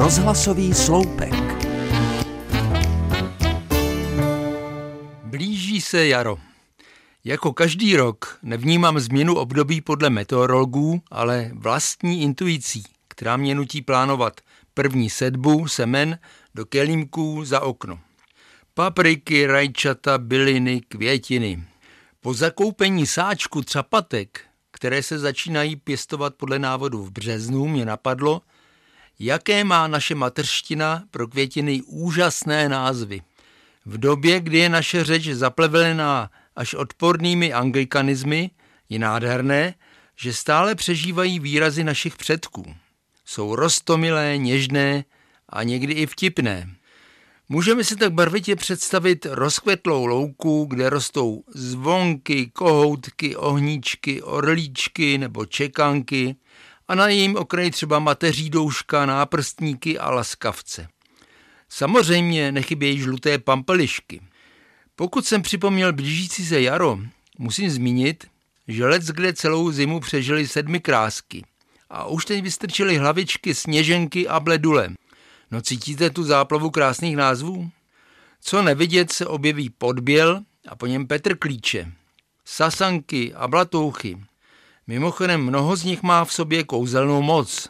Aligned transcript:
Rozhlasový 0.00 0.74
sloupek. 0.74 1.34
Blíží 5.24 5.80
se 5.80 6.06
jaro. 6.06 6.38
Jako 7.24 7.52
každý 7.52 7.96
rok 7.96 8.38
nevnímám 8.42 9.00
změnu 9.00 9.34
období 9.34 9.80
podle 9.80 10.10
meteorologů, 10.10 11.02
ale 11.10 11.50
vlastní 11.54 12.22
intuicí, 12.22 12.82
která 13.08 13.36
mě 13.36 13.54
nutí 13.54 13.82
plánovat 13.82 14.40
první 14.74 15.10
sedbu 15.10 15.68
semen 15.68 16.18
do 16.54 16.66
kelímků 16.66 17.44
za 17.44 17.60
okno. 17.60 18.00
Papriky, 18.74 19.46
rajčata, 19.46 20.18
byliny, 20.18 20.80
květiny. 20.88 21.64
Po 22.20 22.34
zakoupení 22.34 23.06
sáčku 23.06 23.62
třapatek, 23.62 24.40
které 24.70 25.02
se 25.02 25.18
začínají 25.18 25.76
pěstovat 25.76 26.34
podle 26.34 26.58
návodu 26.58 27.04
v 27.04 27.10
březnu, 27.10 27.68
mě 27.68 27.84
napadlo, 27.84 28.42
jaké 29.20 29.64
má 29.64 29.86
naše 29.86 30.14
mateřština 30.14 31.04
pro 31.10 31.28
květiny 31.28 31.82
úžasné 31.86 32.68
názvy. 32.68 33.22
V 33.86 33.98
době, 33.98 34.40
kdy 34.40 34.58
je 34.58 34.68
naše 34.68 35.04
řeč 35.04 35.28
zaplevelená 35.28 36.30
až 36.56 36.74
odpornými 36.74 37.52
anglikanismy, 37.52 38.50
je 38.88 38.98
nádherné, 38.98 39.74
že 40.16 40.32
stále 40.32 40.74
přežívají 40.74 41.38
výrazy 41.38 41.84
našich 41.84 42.16
předků. 42.16 42.74
Jsou 43.24 43.54
rostomilé, 43.56 44.38
něžné 44.38 45.04
a 45.48 45.62
někdy 45.62 45.92
i 45.92 46.06
vtipné. 46.06 46.70
Můžeme 47.48 47.84
si 47.84 47.96
tak 47.96 48.12
barvitě 48.12 48.56
představit 48.56 49.26
rozkvetlou 49.30 50.06
louku, 50.06 50.64
kde 50.64 50.90
rostou 50.90 51.44
zvonky, 51.54 52.46
kohoutky, 52.46 53.36
ohníčky, 53.36 54.22
orlíčky 54.22 55.18
nebo 55.18 55.46
čekanky 55.46 56.36
a 56.90 56.94
na 56.94 57.08
jejím 57.08 57.36
okraji 57.36 57.70
třeba 57.70 57.98
mateří 57.98 58.50
douška, 58.50 59.06
náprstníky 59.06 59.98
a 59.98 60.10
laskavce. 60.10 60.88
Samozřejmě 61.68 62.52
nechybějí 62.52 62.98
žluté 62.98 63.38
pampelišky. 63.38 64.20
Pokud 64.96 65.26
jsem 65.26 65.42
připomněl 65.42 65.92
blížící 65.92 66.46
se 66.46 66.60
jaro, 66.60 66.98
musím 67.38 67.70
zmínit, 67.70 68.26
že 68.68 68.86
let 68.86 69.02
kde 69.02 69.32
celou 69.32 69.70
zimu 69.70 70.00
přežili 70.00 70.48
sedmi 70.48 70.80
krásky 70.80 71.44
a 71.90 72.04
už 72.04 72.24
teď 72.24 72.42
vystrčili 72.42 72.98
hlavičky 72.98 73.54
sněženky 73.54 74.28
a 74.28 74.40
bledule. 74.40 74.90
No 75.50 75.60
cítíte 75.60 76.10
tu 76.10 76.24
záplavu 76.24 76.70
krásných 76.70 77.16
názvů? 77.16 77.70
Co 78.40 78.62
nevidět 78.62 79.12
se 79.12 79.26
objeví 79.26 79.70
podběl 79.70 80.42
a 80.68 80.76
po 80.76 80.86
něm 80.86 81.06
Petr 81.06 81.36
Klíče. 81.36 81.92
Sasanky 82.44 83.34
a 83.34 83.48
blatouchy. 83.48 84.18
Mimochodem 84.90 85.42
mnoho 85.42 85.76
z 85.76 85.84
nich 85.84 86.02
má 86.02 86.24
v 86.24 86.32
sobě 86.32 86.64
kouzelnou 86.64 87.22
moc. 87.22 87.68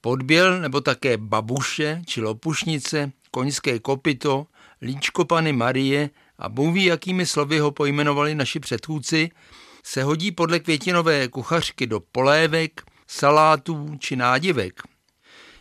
Podběl 0.00 0.60
nebo 0.60 0.80
také 0.80 1.16
babuše 1.16 2.02
či 2.06 2.20
lopušnice, 2.20 3.12
koňské 3.30 3.78
kopito, 3.78 4.46
líčko 4.82 5.24
Pany 5.24 5.52
Marie 5.52 6.10
a 6.38 6.48
bůh 6.48 6.76
jakými 6.76 7.26
slovy 7.26 7.58
ho 7.58 7.70
pojmenovali 7.70 8.34
naši 8.34 8.60
předchůdci, 8.60 9.30
se 9.84 10.02
hodí 10.02 10.32
podle 10.32 10.58
květinové 10.58 11.28
kuchařky 11.28 11.86
do 11.86 12.00
polévek, 12.00 12.82
salátů 13.06 13.96
či 13.98 14.16
nádivek 14.16 14.82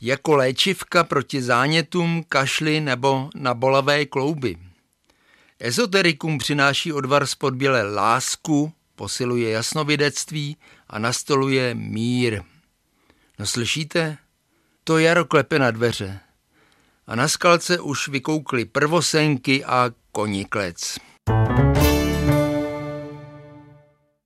jako 0.01 0.35
léčivka 0.35 1.03
proti 1.03 1.41
zánětům, 1.41 2.23
kašli 2.29 2.81
nebo 2.81 3.29
na 3.35 3.53
bolavé 3.53 4.05
klouby. 4.05 4.57
Ezoterikum 5.59 6.37
přináší 6.37 6.93
odvar 6.93 7.27
z 7.27 7.35
podběle 7.35 7.93
lásku, 7.93 8.73
posiluje 8.99 9.49
jasnovidectví 9.49 10.57
a 10.89 10.99
nastoluje 10.99 11.75
mír. 11.75 12.41
No 13.39 13.45
slyšíte? 13.45 14.17
To 14.83 14.97
jaro 14.97 15.25
klepe 15.25 15.59
na 15.59 15.71
dveře. 15.71 16.19
A 17.07 17.15
na 17.15 17.27
skalce 17.27 17.79
už 17.79 18.07
vykoukly 18.07 18.65
prvosenky 18.65 19.65
a 19.65 19.91
koniklec. 20.11 20.99
thank 21.27 21.77
you 21.77 21.88